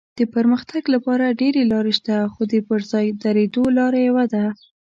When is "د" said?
0.19-0.19, 2.53-2.55